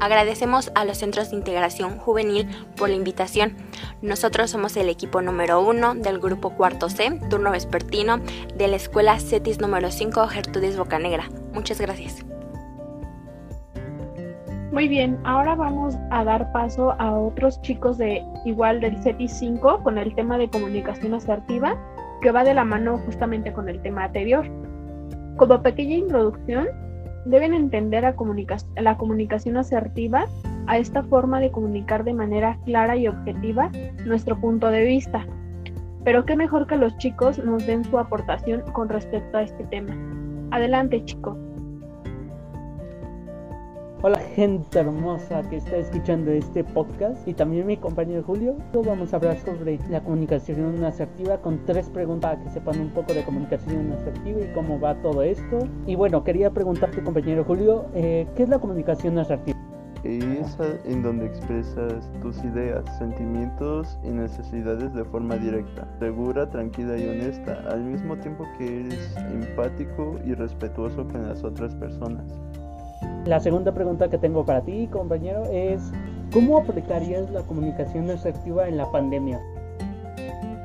Agradecemos 0.00 0.72
a 0.74 0.84
los 0.84 0.98
Centros 0.98 1.30
de 1.30 1.36
Integración 1.36 1.98
Juvenil 1.98 2.48
por 2.76 2.88
la 2.88 2.96
invitación. 2.96 3.56
Nosotros 4.00 4.50
somos 4.50 4.76
el 4.76 4.88
equipo 4.88 5.20
número 5.20 5.60
uno 5.60 5.94
del 5.94 6.18
grupo 6.18 6.50
cuarto 6.50 6.88
C, 6.88 7.20
turno 7.28 7.50
vespertino, 7.50 8.18
de 8.56 8.68
la 8.68 8.76
escuela 8.76 9.20
CETIS 9.20 9.60
número 9.60 9.90
5 9.90 10.26
Gertrudis 10.28 10.78
Bocanegra. 10.78 11.28
Muchas 11.52 11.80
gracias. 11.80 12.24
Muy 14.72 14.86
bien, 14.86 15.18
ahora 15.24 15.56
vamos 15.56 15.96
a 16.10 16.22
dar 16.22 16.52
paso 16.52 16.92
a 16.92 17.12
otros 17.12 17.60
chicos 17.60 17.98
de 17.98 18.24
igual 18.44 18.80
del 18.80 18.96
CETI 19.02 19.26
5 19.26 19.82
con 19.82 19.98
el 19.98 20.14
tema 20.14 20.38
de 20.38 20.48
comunicación 20.48 21.12
asertiva, 21.12 21.76
que 22.22 22.30
va 22.30 22.44
de 22.44 22.54
la 22.54 22.64
mano 22.64 22.98
justamente 23.04 23.52
con 23.52 23.68
el 23.68 23.82
tema 23.82 24.04
anterior. 24.04 24.46
Como 25.36 25.60
pequeña 25.60 25.96
introducción, 25.96 26.68
deben 27.24 27.54
entender 27.54 28.04
a 28.04 28.14
la 28.80 28.96
comunicación 28.96 29.56
asertiva 29.56 30.26
a 30.66 30.78
esta 30.78 31.02
forma 31.02 31.40
de 31.40 31.50
comunicar 31.50 32.04
de 32.04 32.14
manera 32.14 32.58
clara 32.64 32.96
y 32.96 33.08
objetiva 33.08 33.70
nuestro 34.06 34.38
punto 34.40 34.70
de 34.70 34.84
vista. 34.84 35.26
Pero 36.04 36.24
qué 36.24 36.36
mejor 36.36 36.66
que 36.66 36.76
los 36.76 36.96
chicos 36.98 37.38
nos 37.38 37.66
den 37.66 37.84
su 37.84 37.98
aportación 37.98 38.62
con 38.72 38.88
respecto 38.88 39.38
a 39.38 39.42
este 39.42 39.64
tema. 39.64 39.94
Adelante 40.50 41.04
chicos. 41.04 41.36
Hola 44.02 44.18
gente 44.18 44.78
hermosa 44.78 45.42
que 45.50 45.56
está 45.56 45.76
escuchando 45.76 46.30
este 46.30 46.64
podcast 46.64 47.28
y 47.28 47.34
también 47.34 47.66
mi 47.66 47.76
compañero 47.76 48.22
Julio. 48.22 48.56
Vamos 48.72 49.12
a 49.12 49.16
hablar 49.16 49.38
sobre 49.40 49.78
la 49.90 50.02
comunicación 50.02 50.82
asertiva 50.82 51.36
con 51.36 51.66
tres 51.66 51.90
preguntas 51.90 52.30
para 52.30 52.42
que 52.42 52.48
sepan 52.48 52.80
un 52.80 52.88
poco 52.88 53.12
de 53.12 53.22
comunicación 53.24 53.92
asertiva 53.92 54.40
y 54.40 54.54
cómo 54.54 54.80
va 54.80 54.94
todo 55.02 55.22
esto. 55.22 55.68
Y 55.86 55.96
bueno, 55.96 56.24
quería 56.24 56.50
preguntarte 56.50 57.02
compañero 57.02 57.44
Julio, 57.44 57.84
eh, 57.94 58.26
¿qué 58.36 58.44
es 58.44 58.48
la 58.48 58.58
comunicación 58.58 59.18
asertiva? 59.18 59.58
Es 60.02 60.56
en 60.86 61.02
donde 61.02 61.26
expresas 61.26 62.10
tus 62.22 62.42
ideas, 62.42 62.82
sentimientos 62.96 63.98
y 64.02 64.08
necesidades 64.08 64.94
de 64.94 65.04
forma 65.04 65.36
directa, 65.36 65.86
segura, 65.98 66.48
tranquila 66.48 66.96
y 66.96 67.06
honesta, 67.06 67.64
al 67.68 67.84
mismo 67.84 68.16
tiempo 68.16 68.48
que 68.56 68.80
eres 68.80 69.14
empático 69.30 70.18
y 70.24 70.32
respetuoso 70.32 71.06
con 71.06 71.28
las 71.28 71.44
otras 71.44 71.74
personas. 71.74 72.24
La 73.26 73.38
segunda 73.38 73.72
pregunta 73.72 74.08
que 74.08 74.16
tengo 74.16 74.46
para 74.46 74.62
ti, 74.62 74.88
compañero, 74.90 75.44
es 75.44 75.92
¿cómo 76.32 76.56
aplicarías 76.56 77.30
la 77.30 77.42
comunicación 77.42 78.08
asertiva 78.08 78.66
en 78.66 78.78
la 78.78 78.90
pandemia? 78.90 79.38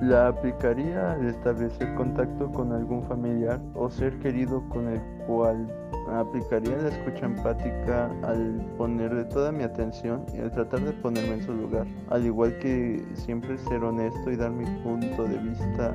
La 0.01 0.29
aplicaría 0.29 1.13
al 1.13 1.27
establecer 1.27 1.93
contacto 1.95 2.49
con 2.53 2.71
algún 2.71 3.03
familiar 3.03 3.59
o 3.73 3.89
ser 3.89 4.17
querido 4.19 4.63
con 4.69 4.87
el 4.87 5.01
cual 5.27 5.67
aplicaría 6.07 6.77
la 6.77 6.89
escucha 6.89 7.25
empática 7.25 8.09
al 8.23 8.61
ponerle 8.77 9.25
toda 9.25 9.51
mi 9.51 9.63
atención 9.63 10.25
y 10.33 10.39
al 10.39 10.51
tratar 10.51 10.79
de 10.81 10.93
ponerme 10.93 11.35
en 11.35 11.43
su 11.43 11.53
lugar, 11.53 11.85
al 12.09 12.25
igual 12.25 12.57
que 12.59 13.05
siempre 13.15 13.57
ser 13.57 13.83
honesto 13.83 14.31
y 14.31 14.37
dar 14.37 14.51
mi 14.51 14.65
punto 14.81 15.23
de 15.23 15.37
vista 15.39 15.91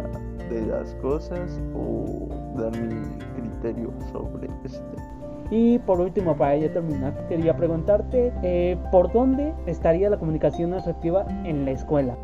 de 0.51 0.67
las 0.67 0.95
cosas 0.97 1.59
o 1.75 2.29
dar 2.57 2.73
mi 2.79 3.17
criterio 3.35 3.93
sobre 4.13 4.51
este. 4.65 5.21
Y 5.51 5.79
por 5.81 6.01
último, 6.01 6.37
para 6.37 6.57
ya 6.57 6.73
terminar, 6.73 7.27
quería 7.29 7.57
preguntarte, 7.57 8.33
eh, 8.43 8.77
¿por 8.93 9.13
dónde 9.13 9.53
estaría 9.67 10.09
la 10.09 10.19
comunicación 10.19 10.73
asertiva 10.75 11.27
en 11.45 11.65
la 11.65 11.73
escuela? 11.73 12.17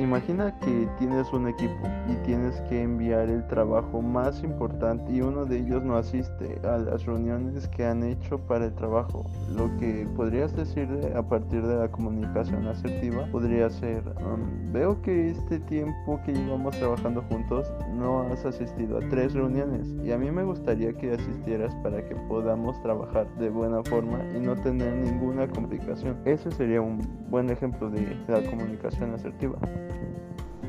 Imagina 0.00 0.58
que 0.60 0.88
tienes 0.98 1.30
un 1.30 1.46
equipo 1.46 1.86
y 2.08 2.14
tienes 2.24 2.58
que 2.62 2.82
enviar 2.82 3.28
el 3.28 3.46
trabajo 3.48 4.00
más 4.00 4.42
importante 4.42 5.12
y 5.12 5.20
uno 5.20 5.44
de 5.44 5.58
ellos 5.58 5.84
no 5.84 5.98
asiste 5.98 6.58
a 6.66 6.78
las 6.78 7.04
reuniones 7.04 7.68
que 7.68 7.84
han 7.84 8.02
hecho 8.02 8.38
para 8.38 8.64
el 8.64 8.74
trabajo. 8.74 9.26
Lo 9.54 9.76
que 9.76 10.08
podrías 10.16 10.56
decirle 10.56 11.12
a 11.14 11.22
partir 11.22 11.66
de 11.66 11.76
la 11.76 11.88
comunicación 11.88 12.66
asertiva 12.66 13.26
podría 13.30 13.68
ser, 13.68 14.02
um, 14.24 14.72
veo 14.72 15.02
que 15.02 15.32
este 15.32 15.60
tiempo 15.60 16.18
que 16.24 16.32
llevamos 16.32 16.78
trabajando 16.78 17.20
juntos 17.28 17.70
no 17.92 18.22
has 18.22 18.46
asistido 18.46 18.96
a 18.96 19.08
tres 19.10 19.34
reuniones 19.34 19.86
y 20.02 20.12
a 20.12 20.18
mí 20.18 20.30
me 20.30 20.44
gustaría 20.44 20.94
que 20.94 21.12
asistieras 21.12 21.74
para 21.82 22.02
que 22.02 22.16
podamos 22.16 22.80
trabajar 22.80 23.26
de 23.36 23.50
buena 23.50 23.82
forma 23.82 24.18
y 24.34 24.40
no 24.40 24.56
tener 24.56 24.94
ninguna 24.94 25.46
complicación. 25.46 26.16
Ese 26.24 26.50
sería 26.52 26.80
un 26.80 27.00
buen 27.28 27.50
ejemplo 27.50 27.90
de 27.90 28.16
la 28.28 28.42
comunicación 28.48 29.12
asertiva. 29.12 29.58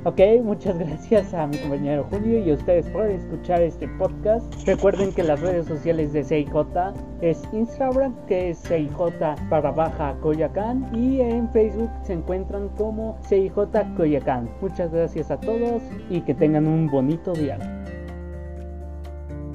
Ok, 0.04 0.20
muchas 0.44 0.80
gracias 0.80 1.32
a 1.36 1.46
mi 1.46 1.58
compañero 1.58 2.08
Julio 2.10 2.40
y 2.40 2.50
a 2.50 2.56
ustedes 2.56 2.88
por 2.88 3.06
escuchar 3.06 3.62
este 3.62 3.88
podcast. 3.88 4.52
Recuerden 4.66 5.14
que 5.14 5.22
las 5.22 5.40
redes 5.42 5.68
sociales 5.68 6.12
de 6.12 6.24
CIJ 6.24 6.52
es 7.22 7.40
Instagram, 7.54 8.16
que 8.26 8.50
es 8.50 8.64
CIJ 8.64 8.90
para 9.48 9.70
baja 9.70 10.16
Coyacán, 10.22 10.90
y 10.96 11.22
en 11.22 11.48
Facebook 11.52 11.92
se 12.02 12.14
encuentran 12.14 12.70
como 12.70 13.16
CIJ 13.30 13.54
Coyacán. 13.96 14.50
Muchas 14.60 14.92
gracias 14.92 15.30
a 15.30 15.40
todos 15.40 15.84
y 16.10 16.22
que 16.22 16.34
tengan 16.34 16.66
un 16.66 16.88
bonito 16.88 17.34
día. 17.34 17.60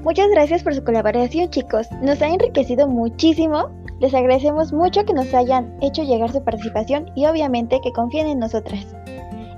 Muchas 0.04 0.28
gracias 0.30 0.62
por 0.62 0.76
su 0.76 0.84
colaboración 0.84 1.50
chicos, 1.50 1.88
nos 2.02 2.22
ha 2.22 2.28
enriquecido 2.28 2.86
muchísimo. 2.86 3.68
Les 3.98 4.14
agradecemos 4.14 4.72
mucho 4.72 5.04
que 5.04 5.12
nos 5.12 5.34
hayan 5.34 5.76
hecho 5.82 6.04
llegar 6.04 6.30
su 6.30 6.44
participación 6.44 7.10
y 7.16 7.26
obviamente 7.26 7.80
que 7.82 7.92
confíen 7.92 8.28
en 8.28 8.38
nosotras. 8.38 8.86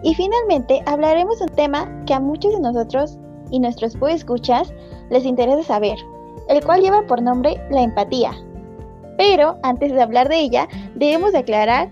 Y 0.03 0.15
finalmente 0.15 0.83
hablaremos 0.87 1.41
un 1.41 1.49
tema 1.49 1.89
que 2.07 2.15
a 2.15 2.21
muchos 2.21 2.53
de 2.53 2.61
nosotros 2.61 3.19
y 3.51 3.59
nuestros 3.59 3.97
escuchas 4.09 4.73
les 5.11 5.25
interesa 5.25 5.63
saber, 5.63 5.99
el 6.49 6.65
cual 6.65 6.83
lleva 6.83 7.07
por 7.07 7.21
nombre 7.21 7.61
la 7.71 7.83
empatía. 7.83 8.33
Pero 9.17 9.57
antes 9.63 9.93
de 9.93 10.03
hablar 10.03 10.29
de 10.29 10.39
ella, 10.39 10.69
debemos 10.95 11.35
aclarar, 11.35 11.91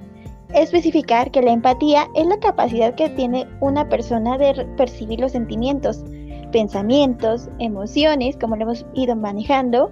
especificar 0.55 1.31
que 1.33 1.43
la 1.43 1.51
empatía 1.51 2.07
es 2.15 2.27
la 2.27 2.39
capacidad 2.39 2.95
que 2.95 3.09
tiene 3.11 3.47
una 3.61 3.89
persona 3.89 4.39
de 4.39 4.65
percibir 4.77 5.19
los 5.19 5.33
sentimientos, 5.33 6.05
pensamientos, 6.53 7.49
emociones, 7.59 8.37
como 8.37 8.55
lo 8.55 8.63
hemos 8.63 8.87
ido 8.95 9.17
manejando, 9.17 9.91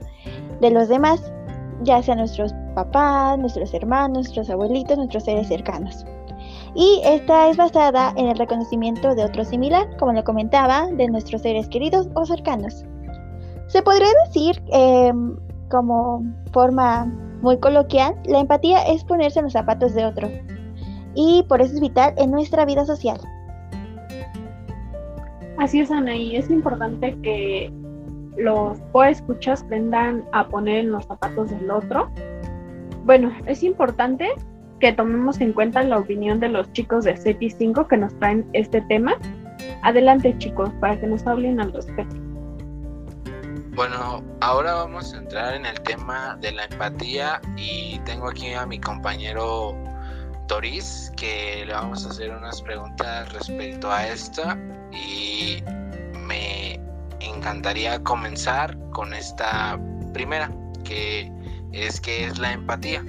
de 0.61 0.71
los 0.71 0.89
demás, 0.89 1.33
ya 1.83 2.01
sean 2.01 2.19
nuestros 2.19 2.55
papás, 2.77 3.37
nuestros 3.41 3.75
hermanos, 3.75 4.19
nuestros 4.19 4.51
abuelitos, 4.51 4.97
nuestros 4.97 5.25
seres 5.25 5.49
cercanos 5.49 6.07
y 6.75 7.01
esta 7.05 7.49
es 7.49 7.57
basada 7.57 8.13
en 8.17 8.27
el 8.27 8.37
reconocimiento 8.37 9.15
de 9.15 9.25
otro 9.25 9.45
similar, 9.45 9.97
como 9.99 10.13
lo 10.13 10.25
comentaba, 10.25 10.89
de 10.89 11.07
nuestros 11.09 11.43
seres 11.43 11.69
queridos 11.69 12.09
o 12.15 12.27
cercanos. 12.27 12.85
Se 13.69 13.83
podría 13.83 14.09
decir, 14.27 14.61
em, 14.73 15.37
como 15.71 16.23
forma 16.53 17.07
muy 17.43 17.59
coloquial, 17.59 18.15
la 18.27 18.41
empatía 18.41 18.83
es 18.87 19.05
ponerse 19.05 19.39
en 19.39 19.45
los 19.45 19.53
zapatos 19.53 19.95
de 19.95 20.05
otro 20.05 20.29
y 21.15 21.45
por 21.49 21.61
eso 21.61 21.75
es 21.75 21.81
vital 21.81 22.15
en 22.17 22.31
nuestra 22.31 22.65
vida 22.65 22.85
social. 22.85 23.19
Así 25.59 25.81
es, 25.81 25.91
Ana, 25.91 26.17
y 26.17 26.37
es 26.37 26.51
importante 26.51 27.17
que 27.23 27.73
los 28.37 28.79
escuchas 29.09 29.63
aprendan 29.63 30.25
a 30.33 30.49
poner 30.49 30.79
en 30.79 30.91
los 30.91 31.05
zapatos 31.05 31.51
del 31.51 31.71
otro. 31.71 32.11
Bueno, 33.05 33.31
es 33.47 33.63
importante 33.63 34.29
que 34.81 34.93
tomemos 34.93 35.41
en 35.41 35.53
cuenta 35.53 35.83
la 35.83 35.99
opinión 35.99 36.41
de 36.41 36.49
los 36.49 36.71
chicos 36.73 37.05
de 37.05 37.17
CETI 37.17 37.51
5 37.51 37.89
que 37.89 37.97
nos 37.97 38.19
traen 38.19 38.47
este 38.53 38.81
tema. 38.83 39.15
Adelante 39.83 40.37
chicos, 40.39 40.71
para 40.81 40.99
que 40.99 41.07
nos 41.07 41.27
hablen 41.27 41.61
al 41.61 41.73
respecto. 41.73 42.17
Bueno, 43.75 44.23
ahora 44.41 44.75
vamos 44.75 45.13
a 45.13 45.19
entrar 45.19 45.55
en 45.55 45.67
el 45.67 45.81
tema 45.81 46.39
de 46.41 46.53
la 46.53 46.65
empatía 46.67 47.41
y 47.57 47.99
tengo 48.05 48.29
aquí 48.29 48.53
a 48.53 48.67
mi 48.67 48.79
compañero 48.79 49.77
Doris 50.47 51.13
que 51.17 51.65
le 51.67 51.73
vamos 51.73 52.07
a 52.07 52.11
hacer 52.11 52.31
unas 52.31 52.63
preguntas 52.63 53.33
respecto 53.33 53.91
a 53.91 54.07
esta 54.07 54.57
y 54.93 55.63
me 56.27 56.79
encantaría 57.19 58.01
comenzar 58.05 58.79
con 58.91 59.13
esta 59.13 59.77
primera 60.13 60.51
que 60.85 61.33
es 61.73 62.01
que 62.01 62.27
es 62.27 62.39
la 62.39 62.53
empatía. 62.53 63.03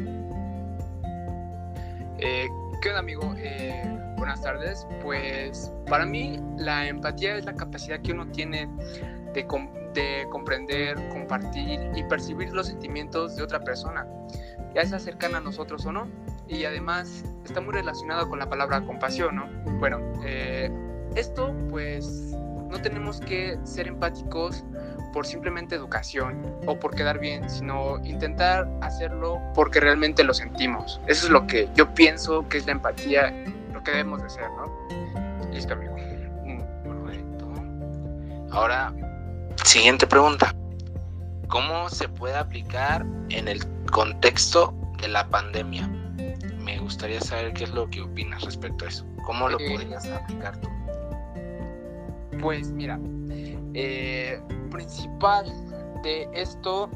Eh, 2.19 2.49
¿Qué 2.81 2.89
onda, 2.89 2.99
amigo? 2.99 3.33
Eh, 3.37 3.83
buenas 4.17 4.41
tardes. 4.41 4.87
Pues 5.01 5.71
para 5.87 6.05
mí 6.05 6.39
la 6.57 6.87
empatía 6.87 7.37
es 7.37 7.45
la 7.45 7.53
capacidad 7.53 8.01
que 8.01 8.13
uno 8.13 8.27
tiene 8.31 8.69
de, 9.33 9.45
de 9.93 10.27
comprender, 10.29 10.95
compartir 11.09 11.79
y 11.93 12.03
percibir 12.03 12.53
los 12.53 12.67
sentimientos 12.67 13.35
de 13.35 13.43
otra 13.43 13.59
persona, 13.63 14.07
ya 14.73 14.85
sea 14.85 14.99
cercana 14.99 15.39
a 15.39 15.41
nosotros 15.41 15.85
o 15.85 15.91
no. 15.91 16.07
Y 16.47 16.63
además 16.63 17.25
está 17.43 17.59
muy 17.59 17.73
relacionado 17.73 18.29
con 18.29 18.39
la 18.39 18.49
palabra 18.49 18.85
compasión, 18.85 19.35
¿no? 19.35 19.49
Bueno, 19.79 19.99
eh, 20.23 20.71
esto 21.15 21.53
pues 21.69 22.33
no 22.69 22.81
tenemos 22.81 23.19
que 23.19 23.57
ser 23.63 23.87
empáticos 23.87 24.63
por 25.15 25.25
simplemente 25.25 25.75
educación 25.75 26.45
o 26.65 26.77
por 26.77 26.93
quedar 26.93 27.19
bien, 27.19 27.49
sino 27.49 28.03
intentar 28.03 28.67
hacerlo 28.81 29.41
porque 29.53 29.79
realmente 29.79 30.25
lo 30.25 30.33
sentimos. 30.33 30.99
Eso 31.07 31.27
es 31.27 31.31
lo 31.31 31.47
que 31.47 31.69
yo 31.73 31.93
pienso 31.93 32.45
que 32.49 32.57
es 32.57 32.65
la 32.65 32.73
empatía, 32.73 33.33
lo 33.73 33.81
que 33.81 33.91
debemos 33.91 34.21
de 34.21 34.29
ser, 34.29 34.49
¿no? 34.51 35.49
Listo, 35.53 35.73
amigo. 35.73 35.95
Correcto. 36.83 37.47
Ahora, 38.51 38.93
siguiente 39.63 40.05
pregunta. 40.05 40.53
¿Cómo 41.47 41.87
se 41.87 42.09
puede 42.09 42.35
aplicar 42.35 43.05
en 43.29 43.47
el 43.47 43.65
contexto 43.85 44.75
de 44.99 45.07
la 45.07 45.25
pandemia? 45.29 45.87
Me 46.59 46.77
gustaría 46.79 47.21
saber 47.21 47.53
qué 47.53 47.63
es 47.63 47.69
lo 47.69 47.89
que 47.89 48.01
opinas 48.01 48.43
respecto 48.43 48.83
a 48.83 48.89
eso. 48.89 49.05
¿Cómo 49.23 49.47
lo 49.47 49.57
podrías 49.59 50.05
aplicar 50.07 50.59
tú? 50.59 50.67
Pues 52.41 52.69
mira, 52.71 52.99
eh, 53.73 54.41
principal 54.75 55.45
de 56.03 56.27
esto 56.33 56.89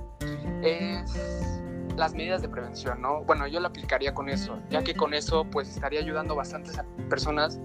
es 0.62 1.62
las 1.96 2.14
medidas 2.14 2.42
de 2.42 2.50
prevención, 2.50 3.02
¿no? 3.02 3.24
Bueno, 3.24 3.48
yo 3.48 3.60
lo 3.62 3.68
aplicaría 3.68 4.14
con 4.14 4.30
eso, 4.30 4.60
ya 4.70 4.84
que 4.84 4.94
con 4.94 5.14
eso 5.14 5.46
pues 5.46 5.70
estaría 5.70 6.02
ayudando 6.02 6.36
bastantes 6.36 6.78
a 6.78 6.86
personas 7.10 7.60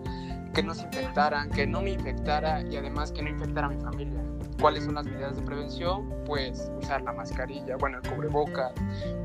que 0.55 0.63
no 0.63 0.73
se 0.73 0.85
infectaran, 0.85 1.51
que 1.51 1.67
no 1.67 1.83
me 1.83 1.91
infectara 1.91 2.63
y 2.63 2.77
además 2.77 3.11
que 3.11 3.23
no 3.23 3.31
infectara 3.31 3.67
a 3.67 3.71
mi 3.71 3.81
familia. 3.81 4.21
¿Cuáles 4.61 4.85
son 4.85 4.95
las 4.95 5.05
medidas 5.05 5.35
de 5.35 5.43
prevención? 5.43 6.09
Pues 6.27 6.71
usar 6.81 7.03
la 7.03 7.13
mascarilla, 7.13 7.77
bueno, 7.77 7.99
el 7.99 8.09
cubreboca, 8.09 8.73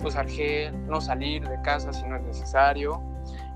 usar 0.03 0.27
gel, 0.27 0.73
no 0.87 0.99
salir 0.99 1.47
de 1.47 1.61
casa 1.61 1.93
si 1.93 2.03
no 2.07 2.15
es 2.15 2.23
necesario 2.23 2.99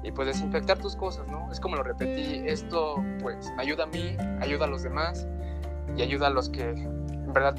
y 0.03 0.11
pues 0.11 0.27
desinfectar 0.27 0.77
tus 0.77 0.95
cosas, 0.95 1.27
¿no? 1.27 1.51
Es 1.51 1.59
como 1.59 1.77
lo 1.77 1.83
repetí, 1.83 2.43
esto 2.45 3.03
pues 3.21 3.51
me 3.55 3.63
ayuda 3.63 3.85
a 3.85 3.87
mí, 3.87 4.15
ayuda 4.39 4.65
a 4.65 4.67
los 4.67 4.83
demás 4.83 5.27
y 5.97 6.03
ayuda 6.03 6.27
a 6.27 6.29
los 6.29 6.49
que 6.49 6.75
en 7.33 7.43
verdad 7.43 7.55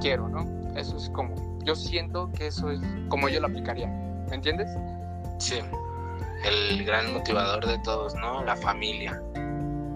quiero, 0.00 0.28
¿no? 0.28 0.46
Eso 0.76 0.96
es 0.96 1.10
como, 1.10 1.34
yo 1.62 1.74
siento 1.74 2.30
que 2.32 2.46
eso 2.46 2.70
es 2.70 2.80
como 3.08 3.28
yo 3.28 3.40
lo 3.40 3.48
aplicaría, 3.48 3.88
¿me 4.28 4.36
entiendes? 4.36 4.70
Sí, 5.38 5.60
el 6.44 6.84
gran 6.84 7.12
motivador 7.12 7.66
de 7.66 7.78
todos, 7.80 8.14
¿no? 8.14 8.42
La 8.44 8.56
familia. 8.56 9.22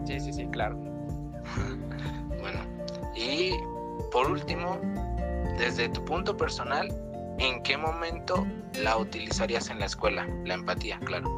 Sí, 0.07 0.21
sí, 0.21 0.33
sí, 0.33 0.47
claro. 0.49 0.77
bueno, 2.41 2.61
y 3.17 3.53
por 4.13 4.31
último, 4.31 4.79
desde 5.59 5.89
tu 5.89 6.05
punto 6.05 6.37
personal, 6.37 6.93
¿en 7.39 7.63
qué 7.63 7.79
momento 7.79 8.47
la 8.83 8.99
utilizarías 8.99 9.71
en 9.71 9.81
la 9.81 9.87
escuela? 9.87 10.29
La 10.45 10.55
empatía, 10.55 10.99
claro. 11.01 11.31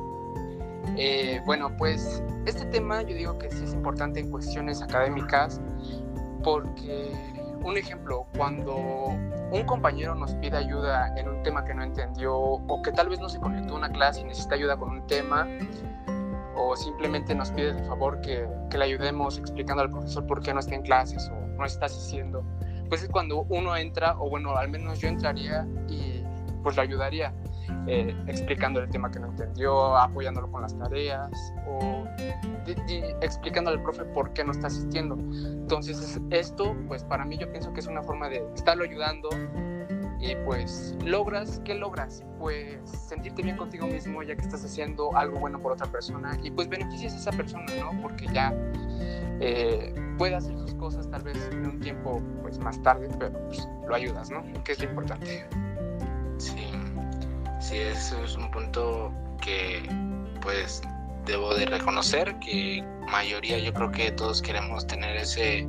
Eh, 0.96 1.40
bueno, 1.44 1.76
pues 1.76 2.22
este 2.46 2.64
tema 2.66 3.02
yo 3.02 3.14
digo 3.14 3.38
que 3.38 3.50
sí 3.50 3.62
es 3.62 3.74
importante 3.74 4.20
en 4.20 4.30
cuestiones 4.30 4.82
académicas 4.82 5.60
porque, 6.46 7.12
un 7.66 7.76
ejemplo, 7.76 8.26
cuando 8.36 8.76
un 8.76 9.64
compañero 9.66 10.14
nos 10.14 10.34
pide 10.36 10.56
ayuda 10.56 11.12
en 11.16 11.28
un 11.28 11.42
tema 11.42 11.64
que 11.64 11.74
no 11.74 11.82
entendió 11.82 12.34
o 12.34 12.82
que 12.82 12.92
tal 12.92 13.08
vez 13.08 13.18
no 13.18 13.28
se 13.28 13.40
conectó 13.40 13.74
a 13.74 13.78
una 13.78 13.90
clase 13.90 14.20
y 14.20 14.24
necesita 14.24 14.54
ayuda 14.54 14.76
con 14.76 14.90
un 14.90 15.06
tema, 15.06 15.46
o 16.54 16.76
simplemente 16.76 17.34
nos 17.34 17.50
pide 17.50 17.70
el 17.70 17.84
favor 17.84 18.20
que, 18.20 18.48
que, 18.70 18.78
le 18.78 18.84
ayudemos 18.84 19.38
explicando 19.38 19.82
al 19.82 19.90
profesor 19.90 20.26
por 20.26 20.42
qué 20.42 20.54
no 20.54 20.60
está 20.60 20.74
en 20.74 20.82
clases 20.82 21.28
o 21.28 21.46
no 21.58 21.64
está 21.64 21.86
asistiendo, 21.86 22.44
pues 22.88 23.02
es 23.02 23.08
cuando 23.08 23.40
uno 23.48 23.76
entra, 23.76 24.16
o 24.18 24.30
bueno, 24.30 24.56
al 24.56 24.68
menos 24.68 25.00
yo 25.00 25.08
entraría 25.08 25.66
y 25.88 26.22
pues 26.62 26.76
lo 26.76 26.82
ayudaría. 26.82 27.34
Eh, 27.86 28.16
explicando 28.26 28.80
el 28.80 28.88
tema 28.90 29.10
que 29.10 29.20
no 29.20 29.28
entendió, 29.28 29.96
apoyándolo 29.96 30.50
con 30.50 30.62
las 30.62 30.76
tareas 30.76 31.30
o 31.68 32.04
explicándole 33.20 33.78
al 33.78 33.82
profe 33.82 34.04
por 34.06 34.32
qué 34.32 34.44
no 34.44 34.52
está 34.52 34.66
asistiendo. 34.66 35.14
Entonces 35.14 36.20
esto, 36.30 36.76
pues 36.88 37.04
para 37.04 37.24
mí 37.24 37.38
yo 37.38 37.50
pienso 37.50 37.72
que 37.72 37.80
es 37.80 37.86
una 37.86 38.02
forma 38.02 38.28
de 38.28 38.44
estarlo 38.54 38.84
ayudando 38.84 39.28
y 40.18 40.34
pues 40.44 40.96
logras, 41.04 41.60
¿qué 41.64 41.74
logras? 41.74 42.24
Pues 42.38 42.78
sentirte 42.90 43.42
bien 43.42 43.56
contigo 43.56 43.86
mismo 43.86 44.22
ya 44.22 44.34
que 44.34 44.42
estás 44.42 44.64
haciendo 44.64 45.14
algo 45.16 45.38
bueno 45.38 45.60
por 45.60 45.72
otra 45.72 45.86
persona 45.86 46.38
y 46.42 46.50
pues 46.50 46.68
beneficias 46.68 47.14
a 47.14 47.16
esa 47.16 47.30
persona, 47.32 47.66
¿no? 47.78 48.00
Porque 48.00 48.26
ya 48.32 48.52
eh, 49.40 49.94
puede 50.18 50.34
hacer 50.34 50.56
sus 50.58 50.74
cosas 50.74 51.08
tal 51.10 51.22
vez 51.22 51.36
en 51.52 51.66
un 51.66 51.80
tiempo 51.80 52.22
pues 52.42 52.58
más 52.58 52.82
tarde, 52.82 53.08
pero 53.18 53.38
pues, 53.46 53.68
lo 53.86 53.94
ayudas, 53.94 54.30
¿no? 54.30 54.42
Que 54.64 54.72
es 54.72 54.78
lo 54.78 54.88
importante. 54.88 55.46
Sí, 56.38 56.65
sí, 57.68 57.78
eso 57.78 58.22
es 58.24 58.36
un 58.36 58.50
punto 58.50 59.12
que 59.40 59.88
pues 60.40 60.82
debo 61.24 61.54
de 61.54 61.66
reconocer 61.66 62.38
que 62.38 62.84
mayoría 63.10 63.58
yo 63.58 63.72
creo 63.74 63.90
que 63.90 64.10
todos 64.12 64.40
queremos 64.40 64.86
tener 64.86 65.16
ese 65.16 65.66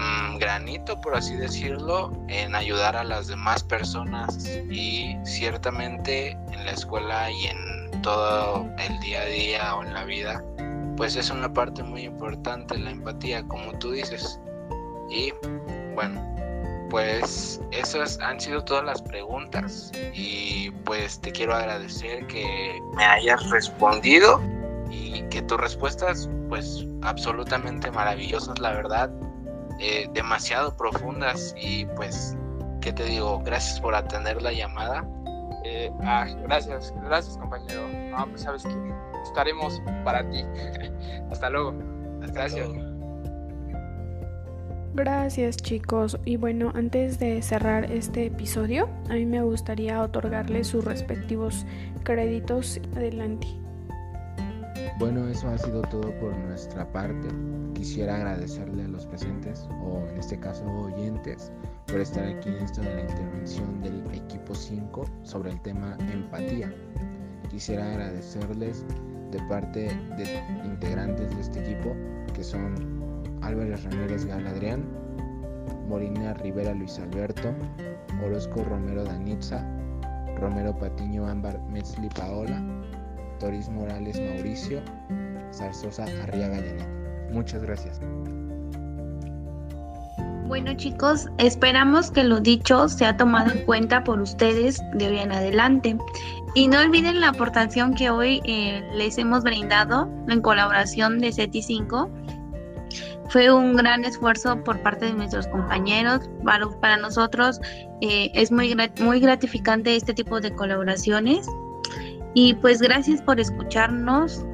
Mm, 0.00 0.38
granito, 0.38 0.98
por 1.00 1.14
así 1.14 1.36
decirlo, 1.36 2.10
en 2.28 2.54
ayudar 2.54 2.96
a 2.96 3.04
las 3.04 3.26
demás 3.26 3.62
personas 3.62 4.46
y 4.70 5.14
ciertamente 5.24 6.30
en 6.52 6.64
la 6.64 6.72
escuela 6.72 7.30
y 7.30 7.48
en 7.48 8.02
todo 8.02 8.66
el 8.78 8.98
día 9.00 9.20
a 9.20 9.26
día 9.26 9.76
o 9.76 9.84
en 9.84 9.92
la 9.92 10.04
vida, 10.04 10.42
pues 10.96 11.16
es 11.16 11.28
una 11.28 11.52
parte 11.52 11.82
muy 11.82 12.04
importante 12.04 12.78
la 12.78 12.92
empatía, 12.92 13.42
como 13.42 13.72
tú 13.78 13.90
dices. 13.90 14.40
Y 15.10 15.34
bueno, 15.94 16.34
pues 16.90 17.60
esas 17.70 18.18
han 18.20 18.40
sido 18.40 18.62
todas 18.64 18.84
las 18.84 19.00
preguntas 19.00 19.92
y 20.12 20.70
pues 20.84 21.20
te 21.20 21.32
quiero 21.32 21.54
agradecer 21.54 22.26
que 22.26 22.78
me 22.96 23.04
hayas 23.04 23.48
respondido 23.50 24.40
y 24.90 25.22
que 25.30 25.40
tus 25.42 25.58
respuestas 25.58 26.28
pues 26.48 26.86
absolutamente 27.02 27.90
maravillosas 27.90 28.58
la 28.58 28.72
verdad 28.72 29.10
eh, 29.82 30.10
demasiado 30.12 30.76
profundas 30.76 31.54
y 31.58 31.86
pues, 31.96 32.36
¿qué 32.82 32.92
te 32.92 33.04
digo? 33.04 33.40
Gracias 33.42 33.80
por 33.80 33.94
atender 33.94 34.42
la 34.42 34.52
llamada. 34.52 35.08
Eh, 35.64 35.90
ah, 36.02 36.26
gracias, 36.42 36.92
gracias 37.02 37.38
compañero. 37.38 37.88
No, 37.88 38.26
pues 38.26 38.42
sabes 38.42 38.62
que 38.62 38.92
estaremos 39.24 39.80
para 40.04 40.28
ti. 40.28 40.44
Hasta 41.30 41.48
luego. 41.48 41.74
gracias. 42.20 42.68
Gracias 44.94 45.56
chicos. 45.56 46.18
Y 46.24 46.36
bueno, 46.36 46.72
antes 46.74 47.20
de 47.20 47.40
cerrar 47.42 47.90
este 47.92 48.26
episodio, 48.26 48.88
a 49.08 49.14
mí 49.14 49.24
me 49.24 49.40
gustaría 49.42 50.02
otorgarles 50.02 50.66
sus 50.66 50.84
respectivos 50.84 51.64
créditos. 52.02 52.80
Adelante. 52.96 53.46
Bueno, 54.98 55.28
eso 55.28 55.48
ha 55.48 55.56
sido 55.58 55.82
todo 55.82 56.12
por 56.18 56.36
nuestra 56.36 56.90
parte. 56.92 57.28
Quisiera 57.74 58.16
agradecerle 58.16 58.84
a 58.84 58.88
los 58.88 59.06
presentes, 59.06 59.66
o 59.82 60.04
en 60.10 60.18
este 60.18 60.38
caso 60.38 60.64
oyentes, 60.66 61.52
por 61.86 62.00
estar 62.00 62.24
aquí 62.26 62.48
en 62.48 62.56
esto 62.56 62.82
de 62.82 62.94
la 62.94 63.00
intervención 63.02 63.80
del 63.82 64.02
equipo 64.12 64.54
5 64.54 65.04
sobre 65.22 65.52
el 65.52 65.60
tema 65.62 65.96
empatía. 66.12 66.74
Quisiera 67.48 67.90
agradecerles 67.90 68.84
de 69.30 69.38
parte 69.48 69.86
de 70.16 70.42
integrantes 70.64 71.34
de 71.34 71.40
este 71.40 71.60
equipo, 71.60 71.96
que 72.34 72.44
son 72.44 72.99
Álvarez 73.42 73.84
Ramírez 73.84 74.24
Galadrián, 74.24 74.84
Morina 75.88 76.34
Rivera 76.34 76.74
Luis 76.74 76.98
Alberto, 76.98 77.54
Orozco 78.24 78.62
Romero 78.64 79.04
Danitza, 79.04 79.64
Romero 80.38 80.76
Patiño 80.76 81.26
Ámbar 81.26 81.60
Metzli 81.70 82.08
Paola, 82.10 82.62
Toris 83.38 83.68
Morales 83.68 84.20
Mauricio, 84.20 84.80
Zarzosa 85.52 86.04
Arriaga 86.22 86.56
Yanet. 86.56 86.88
Muchas 87.32 87.62
gracias. 87.62 88.00
Bueno 90.50 90.74
chicos, 90.74 91.28
esperamos 91.38 92.10
que 92.10 92.24
lo 92.24 92.40
dicho 92.40 92.88
sea 92.88 93.16
tomado 93.16 93.52
en 93.52 93.64
cuenta 93.66 94.02
por 94.02 94.20
ustedes 94.20 94.80
de 94.94 95.06
hoy 95.06 95.18
en 95.18 95.30
adelante. 95.30 95.96
Y 96.56 96.66
no 96.66 96.80
olviden 96.80 97.20
la 97.20 97.28
aportación 97.28 97.94
que 97.94 98.10
hoy 98.10 98.40
eh, 98.44 98.82
les 98.94 99.16
hemos 99.18 99.44
brindado 99.44 100.10
en 100.28 100.40
colaboración 100.40 101.20
de 101.20 101.32
CETI 101.32 101.62
5. 101.62 102.10
Fue 103.30 103.52
un 103.52 103.76
gran 103.76 104.04
esfuerzo 104.04 104.62
por 104.64 104.82
parte 104.82 105.06
de 105.06 105.14
nuestros 105.14 105.46
compañeros. 105.48 106.28
Para, 106.44 106.68
para 106.80 106.96
nosotros 106.96 107.60
eh, 108.00 108.30
es 108.34 108.50
muy, 108.50 108.76
muy 109.00 109.20
gratificante 109.20 109.94
este 109.94 110.14
tipo 110.14 110.40
de 110.40 110.52
colaboraciones 110.52 111.46
y 112.34 112.54
pues 112.54 112.80
gracias 112.80 113.22
por 113.22 113.40
escucharnos. 113.40 114.44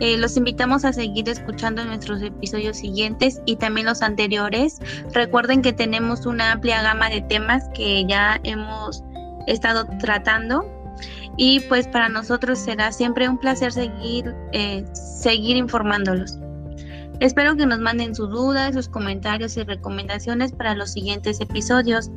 Eh, 0.00 0.16
los 0.16 0.36
invitamos 0.36 0.84
a 0.84 0.92
seguir 0.92 1.28
escuchando 1.28 1.84
nuestros 1.84 2.22
episodios 2.22 2.78
siguientes 2.78 3.40
y 3.46 3.56
también 3.56 3.86
los 3.86 4.00
anteriores. 4.00 4.80
Recuerden 5.12 5.60
que 5.60 5.72
tenemos 5.72 6.24
una 6.24 6.52
amplia 6.52 6.82
gama 6.82 7.10
de 7.10 7.20
temas 7.22 7.68
que 7.74 8.06
ya 8.06 8.40
hemos 8.44 9.02
estado 9.46 9.86
tratando 9.98 10.64
y 11.36 11.60
pues 11.60 11.86
para 11.88 12.08
nosotros 12.08 12.58
será 12.58 12.92
siempre 12.92 13.28
un 13.28 13.38
placer 13.38 13.72
seguir, 13.72 14.34
eh, 14.52 14.84
seguir 14.94 15.56
informándolos. 15.56 16.38
Espero 17.20 17.56
que 17.56 17.66
nos 17.66 17.80
manden 17.80 18.14
sus 18.14 18.30
dudas, 18.30 18.74
sus 18.74 18.88
comentarios 18.88 19.56
y 19.56 19.64
recomendaciones 19.64 20.52
para 20.52 20.74
los 20.74 20.92
siguientes 20.92 21.40
episodios. 21.40 22.10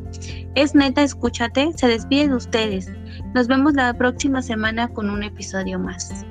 Es 0.55 0.75
neta, 0.75 1.03
escúchate, 1.03 1.71
se 1.75 1.87
despide 1.87 2.27
de 2.27 2.35
ustedes. 2.35 2.91
Nos 3.33 3.47
vemos 3.47 3.73
la 3.73 3.93
próxima 3.93 4.41
semana 4.41 4.89
con 4.89 5.09
un 5.09 5.23
episodio 5.23 5.79
más. 5.79 6.25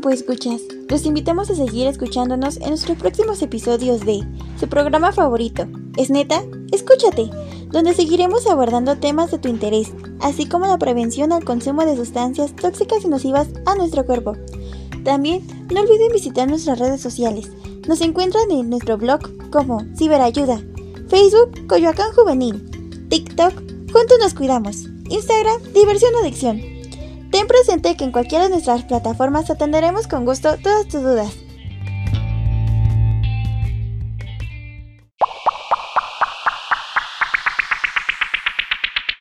Recuerden, 0.00 0.02
pues 0.02 0.20
escuchas, 0.20 0.60
los 0.88 1.04
invitamos 1.04 1.50
a 1.50 1.54
seguir 1.54 1.86
escuchándonos 1.86 2.56
en 2.58 2.68
nuestros 2.68 2.96
próximos 2.98 3.42
episodios 3.42 4.00
de 4.04 4.26
su 4.58 4.68
programa 4.68 5.12
favorito. 5.12 5.66
Es 5.96 6.10
neta, 6.10 6.42
escúchate, 6.72 7.30
donde 7.70 7.94
seguiremos 7.94 8.46
abordando 8.46 8.96
temas 8.96 9.30
de 9.30 9.38
tu 9.38 9.48
interés, 9.48 9.92
así 10.20 10.48
como 10.48 10.66
la 10.66 10.78
prevención 10.78 11.32
al 11.32 11.44
consumo 11.44 11.84
de 11.84 11.96
sustancias 11.96 12.54
tóxicas 12.56 13.04
y 13.04 13.08
nocivas 13.08 13.48
a 13.66 13.74
nuestro 13.74 14.04
cuerpo. 14.06 14.36
También 15.04 15.46
no 15.72 15.80
olviden 15.80 16.12
visitar 16.12 16.48
nuestras 16.48 16.78
redes 16.78 17.00
sociales. 17.00 17.50
Nos 17.88 18.00
encuentran 18.00 18.50
en 18.50 18.70
nuestro 18.70 18.98
blog 18.98 19.20
como 19.50 19.84
Ciberayuda, 19.96 20.60
Facebook 21.08 21.66
Coyoacán 21.66 22.12
Juvenil, 22.14 23.08
TikTok 23.08 23.54
Juntos 23.92 24.18
nos 24.20 24.34
cuidamos, 24.34 24.86
Instagram 25.08 25.60
Diversión 25.74 26.14
Adicción. 26.22 26.79
Ten 27.30 27.46
presente 27.46 27.96
que 27.96 28.04
en 28.04 28.12
cualquiera 28.12 28.44
de 28.44 28.50
nuestras 28.50 28.82
plataformas 28.84 29.50
atenderemos 29.50 30.08
con 30.08 30.24
gusto 30.24 30.56
todas 30.58 30.88
tus 30.88 31.02
dudas. 31.02 31.49